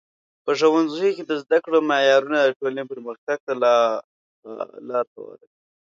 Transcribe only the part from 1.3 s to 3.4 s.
زده کړو معیارونه د ټولنې پرمختګ